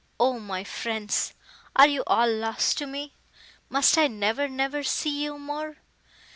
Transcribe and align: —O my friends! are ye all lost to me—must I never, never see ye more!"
—O 0.19 0.39
my 0.39 0.63
friends! 0.63 1.35
are 1.75 1.85
ye 1.85 1.99
all 2.07 2.27
lost 2.27 2.75
to 2.79 2.87
me—must 2.87 3.99
I 3.99 4.07
never, 4.07 4.47
never 4.47 4.81
see 4.81 5.25
ye 5.25 5.29
more!" 5.29 5.77